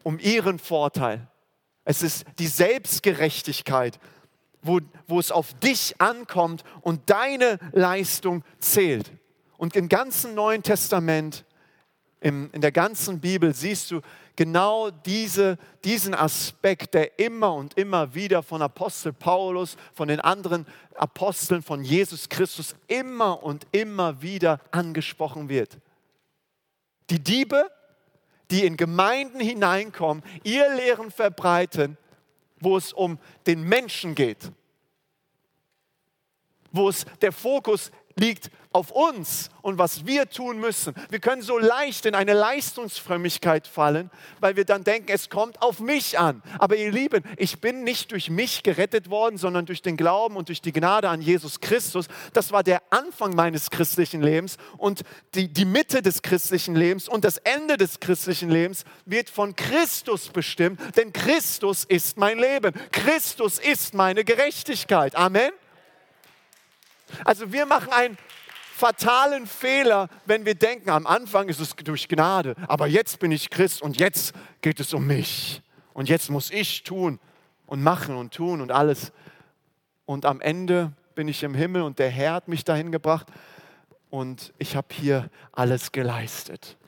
[0.02, 1.29] um ihren Vorteil.
[1.90, 3.98] Es ist die Selbstgerechtigkeit,
[4.62, 9.10] wo, wo es auf dich ankommt und deine Leistung zählt.
[9.56, 11.44] Und im ganzen Neuen Testament,
[12.20, 14.02] im, in der ganzen Bibel siehst du
[14.36, 20.68] genau diese, diesen Aspekt, der immer und immer wieder von Apostel Paulus, von den anderen
[20.94, 25.76] Aposteln von Jesus Christus immer und immer wieder angesprochen wird.
[27.10, 27.68] Die Diebe
[28.50, 31.96] die in Gemeinden hineinkommen, ihr Lehren verbreiten,
[32.60, 34.52] wo es um den Menschen geht,
[36.72, 40.94] wo es der Fokus liegt auf uns und was wir tun müssen.
[41.08, 45.80] Wir können so leicht in eine Leistungsfrömmigkeit fallen, weil wir dann denken, es kommt auf
[45.80, 46.40] mich an.
[46.58, 50.48] Aber ihr Lieben, ich bin nicht durch mich gerettet worden, sondern durch den Glauben und
[50.48, 52.06] durch die Gnade an Jesus Christus.
[52.32, 55.02] Das war der Anfang meines christlichen Lebens und
[55.34, 60.28] die, die Mitte des christlichen Lebens und das Ende des christlichen Lebens wird von Christus
[60.28, 62.72] bestimmt, denn Christus ist mein Leben.
[62.92, 65.16] Christus ist meine Gerechtigkeit.
[65.16, 65.50] Amen.
[67.24, 68.18] Also wir machen einen
[68.80, 73.50] fatalen Fehler, wenn wir denken, am Anfang ist es durch Gnade, aber jetzt bin ich
[73.50, 75.62] Christ und jetzt geht es um mich.
[75.92, 77.20] Und jetzt muss ich tun
[77.66, 79.12] und machen und tun und alles.
[80.06, 83.26] Und am Ende bin ich im Himmel und der Herr hat mich dahin gebracht
[84.08, 86.78] und ich habe hier alles geleistet.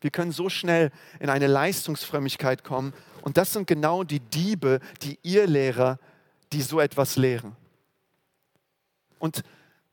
[0.00, 5.18] Wir können so schnell in eine Leistungsfrömmigkeit kommen und das sind genau die Diebe, die
[5.22, 5.98] ihr Lehrer,
[6.52, 7.56] die so etwas lehren.
[9.18, 9.42] Und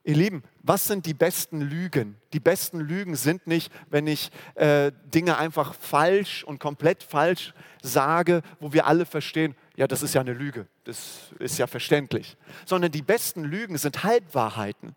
[0.09, 2.17] ihr Lieben, was sind die besten Lügen?
[2.33, 8.41] Die besten Lügen sind nicht, wenn ich äh, Dinge einfach falsch und komplett falsch sage,
[8.59, 12.35] wo wir alle verstehen, ja, das ist ja eine Lüge, das ist ja verständlich.
[12.65, 14.95] Sondern die besten Lügen sind Halbwahrheiten.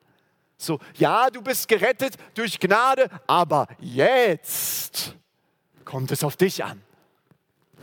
[0.57, 5.14] So, ja, du bist gerettet durch Gnade, aber jetzt
[5.85, 6.81] kommt es auf dich an.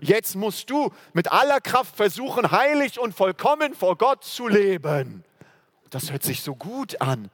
[0.02, 5.24] Jetzt musst du mit aller Kraft versuchen, heilig und vollkommen vor Gott zu leben
[5.90, 7.30] das hört sich so gut an.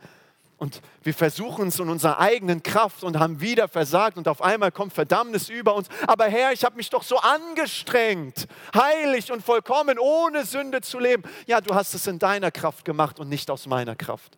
[0.57, 4.71] Und wir versuchen es in unserer eigenen Kraft und haben wieder versagt und auf einmal
[4.71, 5.89] kommt Verdammnis über uns.
[6.07, 11.23] Aber Herr, ich habe mich doch so angestrengt, heilig und vollkommen, ohne Sünde zu leben.
[11.45, 14.37] Ja, du hast es in deiner Kraft gemacht und nicht aus meiner Kraft.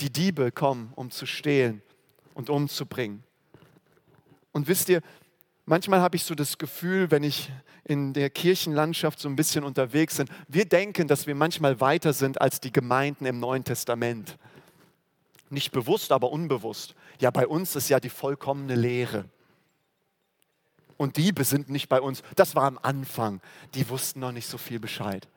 [0.00, 1.82] Die Diebe kommen, um zu stehlen
[2.32, 3.22] und umzubringen.
[4.52, 5.02] Und wisst ihr,
[5.66, 7.50] Manchmal habe ich so das Gefühl, wenn ich
[7.84, 12.40] in der Kirchenlandschaft so ein bisschen unterwegs bin, wir denken, dass wir manchmal weiter sind
[12.40, 14.36] als die Gemeinden im Neuen Testament.
[15.48, 16.94] Nicht bewusst, aber unbewusst.
[17.20, 19.24] Ja, bei uns ist ja die vollkommene Lehre.
[20.98, 22.22] Und Diebe sind nicht bei uns.
[22.36, 23.40] Das war am Anfang.
[23.74, 25.28] Die wussten noch nicht so viel Bescheid.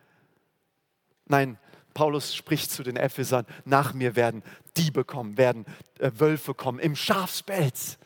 [1.26, 1.58] Nein,
[1.94, 4.44] Paulus spricht zu den Ephesern, nach mir werden
[4.76, 5.66] Diebe kommen, werden
[6.00, 7.98] äh, Wölfe kommen im Schafspelz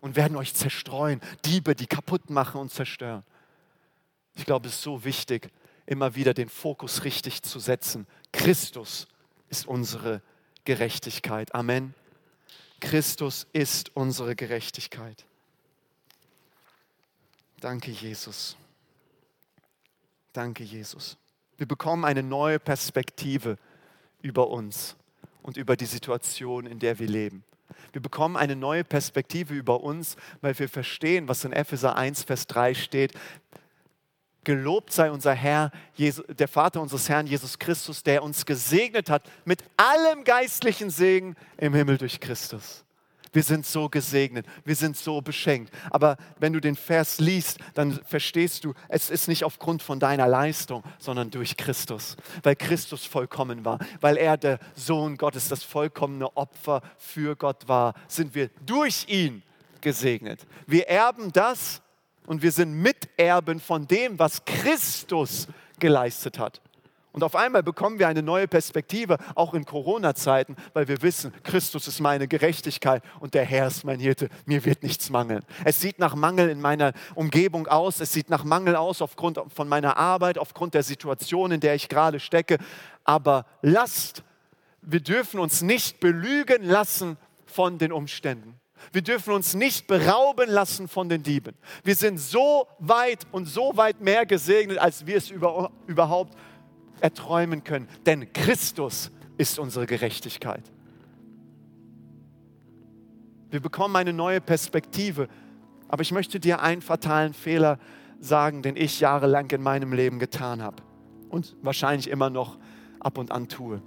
[0.00, 1.20] und werden euch zerstreuen.
[1.44, 3.24] Diebe, die kaputt machen und zerstören.
[4.34, 5.50] Ich glaube, es ist so wichtig,
[5.86, 8.06] immer wieder den Fokus richtig zu setzen.
[8.32, 9.08] Christus
[9.48, 10.22] ist unsere
[10.64, 11.54] Gerechtigkeit.
[11.54, 11.94] Amen.
[12.80, 15.26] Christus ist unsere Gerechtigkeit.
[17.60, 18.56] Danke, Jesus.
[20.32, 21.18] Danke, Jesus.
[21.58, 23.58] Wir bekommen eine neue Perspektive
[24.22, 24.96] über uns
[25.42, 27.44] und über die Situation, in der wir leben.
[27.92, 32.46] Wir bekommen eine neue Perspektive über uns, weil wir verstehen, was in Epheser 1, Vers
[32.46, 33.12] 3 steht.
[34.44, 39.62] Gelobt sei unser Herr, der Vater unseres Herrn Jesus Christus, der uns gesegnet hat mit
[39.76, 42.84] allem geistlichen Segen im Himmel durch Christus.
[43.32, 45.72] Wir sind so gesegnet, wir sind so beschenkt.
[45.90, 50.26] Aber wenn du den Vers liest, dann verstehst du, es ist nicht aufgrund von deiner
[50.26, 52.16] Leistung, sondern durch Christus.
[52.42, 57.94] Weil Christus vollkommen war, weil er der Sohn Gottes, das vollkommene Opfer für Gott war,
[58.08, 59.42] sind wir durch ihn
[59.80, 60.46] gesegnet.
[60.66, 61.82] Wir erben das
[62.26, 65.46] und wir sind Miterben von dem, was Christus
[65.78, 66.60] geleistet hat.
[67.12, 71.88] Und auf einmal bekommen wir eine neue Perspektive, auch in Corona-Zeiten, weil wir wissen, Christus
[71.88, 74.28] ist meine Gerechtigkeit und der Herr ist mein Hirte.
[74.46, 75.44] Mir wird nichts mangeln.
[75.64, 78.00] Es sieht nach Mangel in meiner Umgebung aus.
[78.00, 81.88] Es sieht nach Mangel aus aufgrund von meiner Arbeit, aufgrund der Situation, in der ich
[81.88, 82.58] gerade stecke.
[83.02, 84.22] Aber lasst,
[84.82, 88.60] wir dürfen uns nicht belügen lassen von den Umständen.
[88.92, 91.54] Wir dürfen uns nicht berauben lassen von den Dieben.
[91.84, 96.34] Wir sind so weit und so weit mehr gesegnet, als wir es über, überhaupt
[97.02, 97.88] erträumen können.
[98.06, 100.62] Denn Christus ist unsere Gerechtigkeit.
[103.50, 105.28] Wir bekommen eine neue Perspektive.
[105.88, 107.78] Aber ich möchte dir einen fatalen Fehler
[108.20, 110.82] sagen, den ich jahrelang in meinem Leben getan habe
[111.30, 112.58] und wahrscheinlich immer noch
[113.00, 113.82] ab und an tue.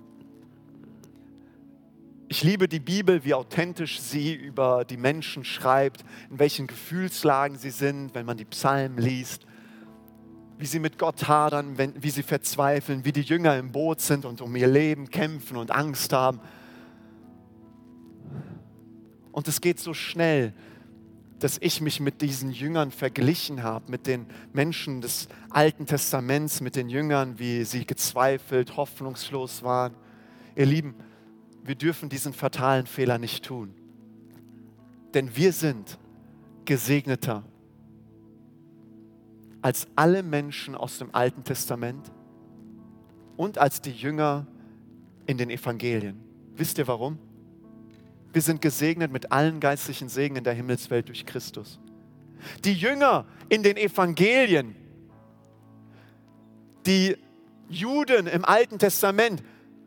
[2.27, 7.69] Ich liebe die Bibel, wie authentisch sie über die Menschen schreibt, in welchen Gefühlslagen sie
[7.69, 9.45] sind, wenn man die Psalmen liest
[10.57, 14.25] wie sie mit Gott hadern, wenn, wie sie verzweifeln, wie die Jünger im Boot sind
[14.25, 16.39] und um ihr Leben kämpfen und Angst haben.
[19.31, 20.53] Und es geht so schnell,
[21.39, 26.75] dass ich mich mit diesen Jüngern verglichen habe, mit den Menschen des Alten Testaments, mit
[26.75, 29.93] den Jüngern, wie sie gezweifelt, hoffnungslos waren.
[30.55, 30.95] Ihr Lieben,
[31.63, 33.73] wir dürfen diesen fatalen Fehler nicht tun.
[35.13, 35.97] Denn wir sind
[36.65, 37.43] gesegneter
[39.63, 42.11] als alle Menschen aus dem Alten Testament
[43.37, 44.45] und als die Jünger
[45.25, 46.21] in den Evangelien.
[46.55, 47.17] Wisst ihr warum?
[48.33, 51.79] Wir sind gesegnet mit allen geistlichen Segen in der Himmelswelt durch Christus.
[52.65, 54.75] Die Jünger in den Evangelien,
[56.85, 57.15] die
[57.69, 59.41] Juden im Alten Testament,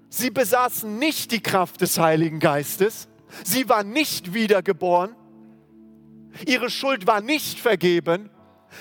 [0.08, 3.08] sie besaßen nicht die Kraft des Heiligen Geistes,
[3.44, 5.14] sie waren nicht wiedergeboren,
[6.46, 8.30] ihre Schuld war nicht vergeben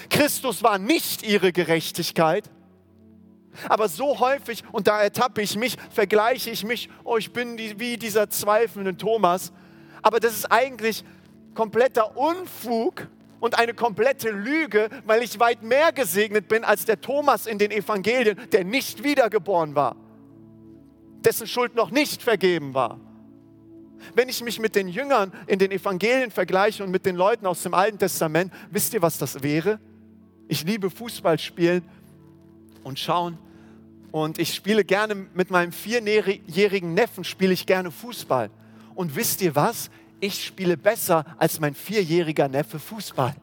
[0.10, 2.50] Christus war nicht ihre Gerechtigkeit.
[3.70, 7.98] Aber so häufig, und da ertappe ich mich, vergleiche ich mich, oh, ich bin wie
[7.98, 9.54] dieser zweifelnde Thomas.
[10.02, 11.04] Aber das ist eigentlich
[11.54, 13.08] kompletter Unfug
[13.40, 17.72] und eine komplette Lüge, weil ich weit mehr gesegnet bin als der Thomas in den
[17.72, 19.96] Evangelien, der nicht wiedergeboren war,
[21.24, 23.00] dessen Schuld noch nicht vergeben war.
[24.13, 27.63] Wenn ich mich mit den Jüngern in den Evangelien vergleiche und mit den Leuten aus
[27.63, 29.80] dem Alten Testament, wisst ihr, was das wäre?
[30.48, 31.84] Ich liebe Fußball spielen
[32.84, 33.38] und schauen.
[34.12, 38.50] Und ich spiele gerne mit meinem vierjährigen Neffen, spiele ich gerne Fußball.
[38.94, 39.89] Und wisst ihr was?
[40.22, 43.36] Ich spiele besser als mein vierjähriger Neffe Fußball.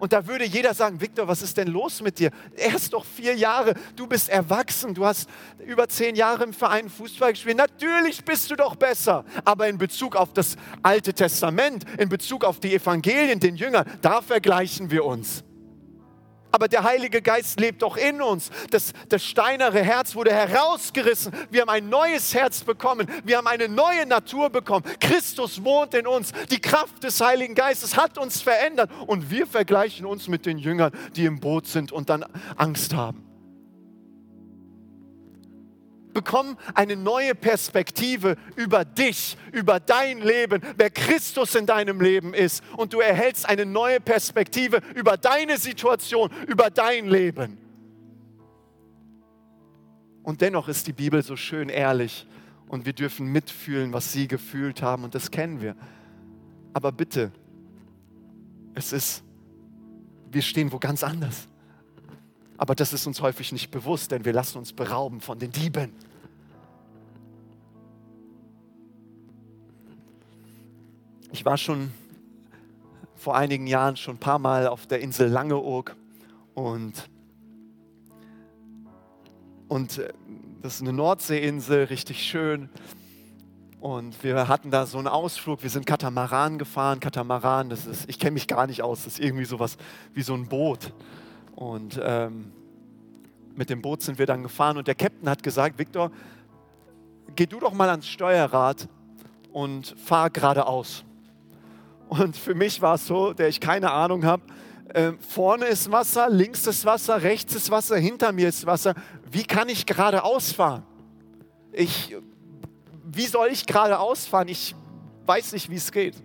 [0.00, 2.30] Und da würde jeder sagen, Viktor, was ist denn los mit dir?
[2.56, 5.28] Er ist doch vier Jahre, du bist erwachsen, du hast
[5.66, 7.58] über zehn Jahre im Verein Fußball gespielt.
[7.58, 9.24] Natürlich bist du doch besser.
[9.44, 14.22] Aber in Bezug auf das Alte Testament, in Bezug auf die Evangelien, den Jüngern, da
[14.22, 15.44] vergleichen wir uns.
[16.52, 18.50] Aber der Heilige Geist lebt doch in uns.
[18.70, 21.32] Das, das steinere Herz wurde herausgerissen.
[21.50, 23.06] Wir haben ein neues Herz bekommen.
[23.24, 24.84] Wir haben eine neue Natur bekommen.
[25.00, 26.32] Christus wohnt in uns.
[26.50, 28.90] Die Kraft des Heiligen Geistes hat uns verändert.
[29.06, 32.24] Und wir vergleichen uns mit den Jüngern, die im Boot sind und dann
[32.56, 33.29] Angst haben
[36.12, 42.62] bekommen eine neue Perspektive über dich, über dein Leben, wer Christus in deinem Leben ist.
[42.76, 47.58] Und du erhältst eine neue Perspektive über deine Situation, über dein Leben.
[50.22, 52.26] Und dennoch ist die Bibel so schön ehrlich
[52.68, 55.74] und wir dürfen mitfühlen, was sie gefühlt haben und das kennen wir.
[56.72, 57.32] Aber bitte,
[58.74, 59.24] es ist,
[60.30, 61.48] wir stehen wo ganz anders.
[62.60, 65.94] Aber das ist uns häufig nicht bewusst, denn wir lassen uns berauben von den Dieben.
[71.32, 71.90] Ich war schon
[73.14, 75.96] vor einigen Jahren schon ein paar Mal auf der Insel Langeoog
[76.52, 77.08] und,
[79.68, 80.12] und äh,
[80.60, 82.68] das ist eine Nordseeinsel, richtig schön.
[83.80, 87.00] Und wir hatten da so einen Ausflug, wir sind Katamaran gefahren.
[87.00, 89.78] Katamaran, das ist, ich kenne mich gar nicht aus, das ist irgendwie sowas
[90.12, 90.92] wie so ein Boot.
[91.60, 92.52] Und ähm,
[93.54, 96.10] mit dem Boot sind wir dann gefahren und der Captain hat gesagt, Viktor,
[97.36, 98.88] geh du doch mal ans Steuerrad
[99.52, 101.04] und fahr geradeaus.
[102.08, 104.42] Und für mich war es so, der ich keine Ahnung habe,
[104.88, 108.94] äh, vorne ist Wasser, links ist Wasser, rechts ist Wasser, hinter mir ist Wasser.
[109.30, 110.82] Wie kann ich geradeaus fahren?
[111.72, 112.16] Ich,
[113.04, 114.48] wie soll ich geradeaus fahren?
[114.48, 114.74] Ich
[115.26, 116.16] weiß nicht, wie es geht.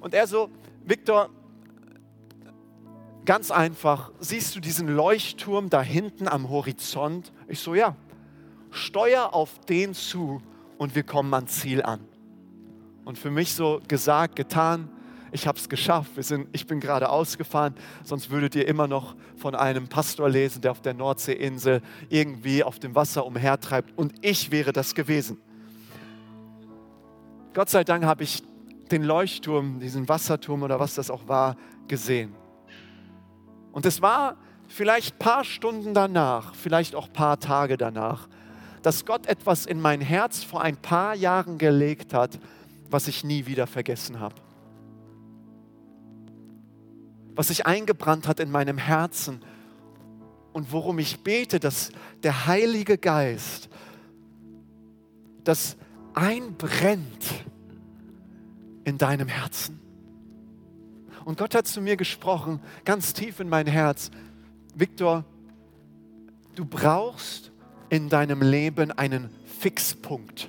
[0.00, 0.50] Und er so,
[0.84, 1.30] Viktor,
[3.26, 7.32] ganz einfach, siehst du diesen Leuchtturm da hinten am Horizont?
[7.48, 7.94] Ich so, ja,
[8.70, 10.40] steuer auf den zu
[10.78, 12.00] und wir kommen ans Ziel an.
[13.04, 14.88] Und für mich so gesagt, getan,
[15.32, 17.74] ich habe es geschafft, wir sind, ich bin gerade ausgefahren,
[18.04, 22.78] sonst würdet ihr immer noch von einem Pastor lesen, der auf der Nordseeinsel irgendwie auf
[22.78, 25.38] dem Wasser umhertreibt und ich wäre das gewesen.
[27.54, 28.42] Gott sei Dank habe ich
[28.90, 31.56] den Leuchtturm, diesen Wasserturm oder was das auch war,
[31.88, 32.34] gesehen.
[33.76, 38.26] Und es war vielleicht ein paar Stunden danach, vielleicht auch ein paar Tage danach,
[38.80, 42.40] dass Gott etwas in mein Herz vor ein paar Jahren gelegt hat,
[42.88, 44.36] was ich nie wieder vergessen habe.
[47.34, 49.42] Was sich eingebrannt hat in meinem Herzen
[50.54, 51.90] und worum ich bete, dass
[52.22, 53.68] der Heilige Geist
[55.44, 55.76] das
[56.14, 57.44] einbrennt
[58.84, 59.85] in deinem Herzen.
[61.26, 64.12] Und Gott hat zu mir gesprochen, ganz tief in mein Herz,
[64.76, 65.24] Viktor,
[66.54, 67.50] du brauchst
[67.88, 70.48] in deinem Leben einen Fixpunkt.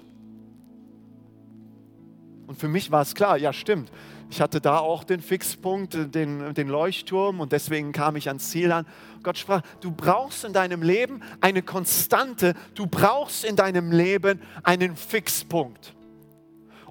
[2.45, 3.91] Und für mich war es klar, ja stimmt,
[4.29, 8.71] ich hatte da auch den Fixpunkt, den, den Leuchtturm und deswegen kam ich ans Ziel
[8.71, 8.85] an.
[9.23, 14.95] Gott sprach, du brauchst in deinem Leben eine Konstante, du brauchst in deinem Leben einen
[14.95, 15.95] Fixpunkt.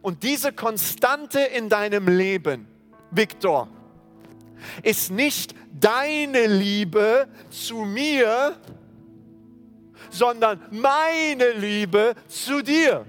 [0.02, 2.66] Und diese Konstante in deinem Leben,
[3.12, 3.68] Viktor,
[4.82, 8.56] ist nicht deine Liebe zu mir,
[10.10, 13.04] sondern meine Liebe zu dir.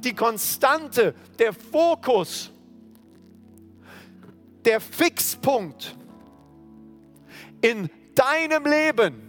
[0.00, 2.50] Die Konstante, der Fokus,
[4.64, 5.96] der Fixpunkt
[7.60, 9.22] in deinem Leben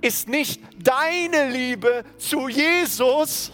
[0.00, 3.52] ist nicht deine Liebe zu Jesus,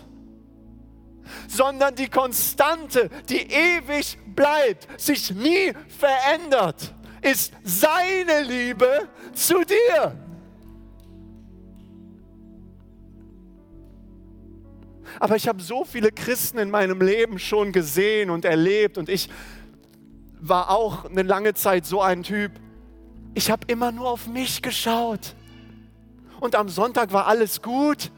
[1.46, 10.16] sondern die Konstante, die ewig bleibt, sich nie verändert, ist seine Liebe zu dir.
[15.20, 19.28] Aber ich habe so viele Christen in meinem Leben schon gesehen und erlebt und ich
[20.40, 22.52] war auch eine lange Zeit so ein Typ.
[23.34, 25.34] Ich habe immer nur auf mich geschaut.
[26.40, 28.12] Und am Sonntag war alles gut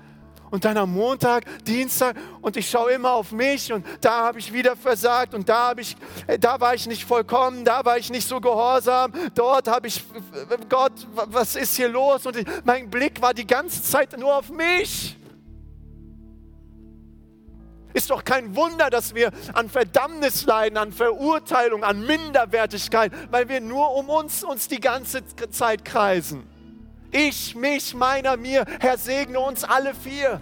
[0.50, 4.52] und dann am Montag, Dienstag und ich schaue immer auf mich und da habe ich
[4.52, 5.96] wieder versagt und da ich,
[6.26, 10.04] äh, da war ich nicht vollkommen, da war ich nicht so gehorsam, dort habe ich,
[10.68, 12.26] Gott, was ist hier los?
[12.26, 15.16] Und mein Blick war die ganze Zeit nur auf mich.
[17.92, 23.60] Ist doch kein Wunder, dass wir an Verdammnis leiden, an Verurteilung, an Minderwertigkeit, weil wir
[23.60, 26.49] nur um uns, uns die ganze Zeit kreisen.
[27.10, 28.64] Ich, mich, meiner, mir.
[28.80, 30.40] Herr, segne uns alle vier.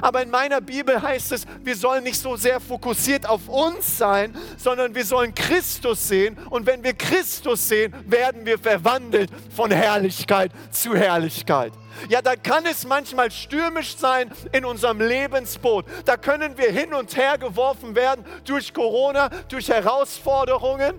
[0.00, 4.36] Aber in meiner Bibel heißt es, wir sollen nicht so sehr fokussiert auf uns sein,
[4.56, 6.38] sondern wir sollen Christus sehen.
[6.50, 11.72] Und wenn wir Christus sehen, werden wir verwandelt von Herrlichkeit zu Herrlichkeit.
[12.08, 15.84] Ja, da kann es manchmal stürmisch sein in unserem Lebensboot.
[16.04, 20.98] Da können wir hin und her geworfen werden durch Corona, durch Herausforderungen.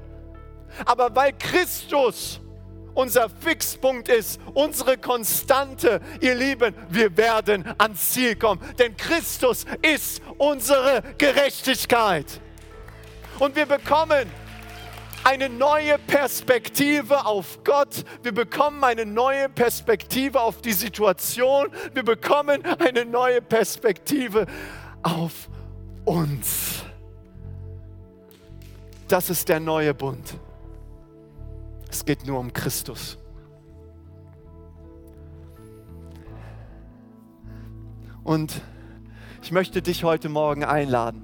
[0.86, 2.40] Aber weil Christus
[2.94, 6.02] unser Fixpunkt ist, unsere Konstante.
[6.20, 12.42] Ihr Lieben, wir werden ans Ziel kommen, denn Christus ist unsere Gerechtigkeit.
[13.40, 14.30] Und wir bekommen
[15.24, 18.04] eine neue Perspektive auf Gott.
[18.24, 21.68] Wir bekommen eine neue Perspektive auf die Situation.
[21.94, 24.46] Wir bekommen eine neue Perspektive
[25.04, 25.50] auf
[26.06, 26.84] uns.
[29.08, 30.36] Das ist der neue Bund.
[32.02, 33.20] Es geht nur um Christus.
[38.24, 38.60] Und
[39.44, 41.22] ich möchte dich heute Morgen einladen,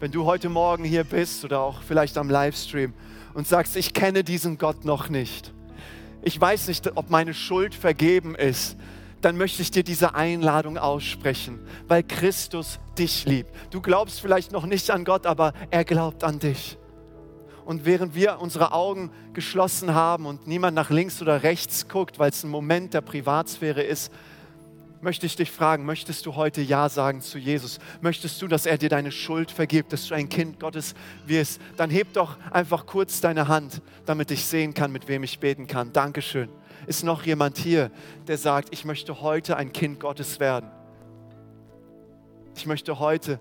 [0.00, 2.94] wenn du heute Morgen hier bist oder auch vielleicht am Livestream
[3.34, 5.52] und sagst, ich kenne diesen Gott noch nicht.
[6.22, 8.78] Ich weiß nicht, ob meine Schuld vergeben ist.
[9.20, 13.50] Dann möchte ich dir diese Einladung aussprechen, weil Christus dich liebt.
[13.70, 16.78] Du glaubst vielleicht noch nicht an Gott, aber er glaubt an dich.
[17.64, 22.30] Und während wir unsere Augen geschlossen haben und niemand nach links oder rechts guckt, weil
[22.30, 24.12] es ein Moment der Privatsphäre ist,
[25.00, 27.78] möchte ich dich fragen, möchtest du heute Ja sagen zu Jesus?
[28.00, 30.94] Möchtest du, dass er dir deine Schuld vergibt, dass du ein Kind Gottes
[31.26, 31.60] wirst?
[31.76, 35.66] Dann heb doch einfach kurz deine Hand, damit ich sehen kann, mit wem ich beten
[35.66, 35.92] kann.
[35.92, 36.48] Dankeschön.
[36.86, 37.90] Ist noch jemand hier,
[38.26, 40.70] der sagt, ich möchte heute ein Kind Gottes werden?
[42.56, 43.40] Ich möchte heute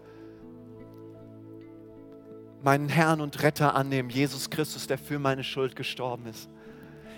[2.63, 6.49] meinen Herrn und Retter annehmen, Jesus Christus, der für meine Schuld gestorben ist.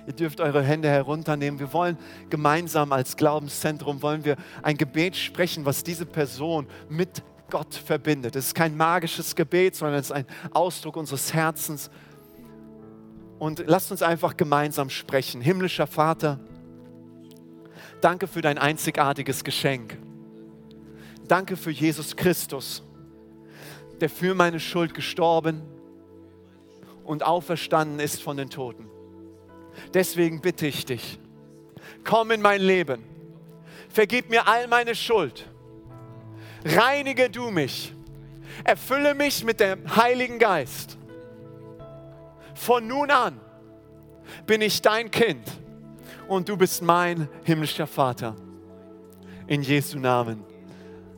[0.07, 1.59] Ihr dürft eure Hände herunternehmen.
[1.59, 1.97] Wir wollen
[2.29, 8.35] gemeinsam als Glaubenszentrum wollen wir ein Gebet sprechen, was diese Person mit Gott verbindet.
[8.35, 11.89] Es ist kein magisches Gebet, sondern es ist ein Ausdruck unseres Herzens.
[13.39, 15.41] Und lasst uns einfach gemeinsam sprechen.
[15.41, 16.39] Himmlischer Vater,
[18.01, 19.97] danke für dein einzigartiges Geschenk.
[21.27, 22.83] Danke für Jesus Christus,
[24.01, 25.61] der für meine Schuld gestorben
[27.03, 28.89] und auferstanden ist von den Toten.
[29.93, 31.19] Deswegen bitte ich dich,
[32.03, 33.03] komm in mein Leben,
[33.89, 35.47] vergib mir all meine Schuld,
[36.63, 37.93] reinige du mich,
[38.63, 40.97] erfülle mich mit dem Heiligen Geist.
[42.53, 43.39] Von nun an
[44.47, 45.45] bin ich dein Kind
[46.27, 48.35] und du bist mein himmlischer Vater.
[49.47, 50.43] In Jesu Namen.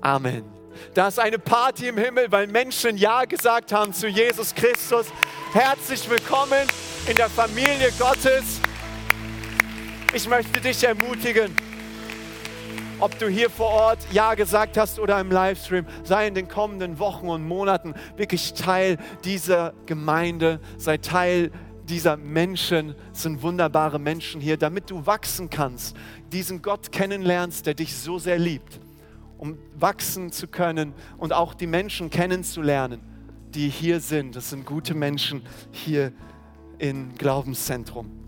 [0.02, 0.57] Amen.
[0.94, 5.08] Da ist eine Party im Himmel, weil Menschen Ja gesagt haben zu Jesus Christus.
[5.54, 6.68] Herzlich willkommen
[7.08, 8.60] in der Familie Gottes.
[10.14, 11.56] Ich möchte dich ermutigen,
[13.00, 16.98] ob du hier vor Ort Ja gesagt hast oder im Livestream, sei in den kommenden
[16.98, 21.52] Wochen und Monaten wirklich Teil dieser Gemeinde, sei Teil
[21.88, 25.96] dieser Menschen, es sind wunderbare Menschen hier, damit du wachsen kannst,
[26.32, 28.80] diesen Gott kennenlernst, der dich so sehr liebt,
[29.38, 33.02] um wachsen zu können und auch die Menschen kennenzulernen,
[33.54, 34.36] die hier sind.
[34.36, 36.12] Das sind gute Menschen hier
[36.80, 38.27] im Glaubenszentrum.